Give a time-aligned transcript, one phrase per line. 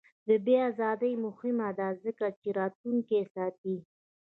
[0.27, 3.77] د بیان ازادي مهمه ده ځکه چې راتلونکی ساتي.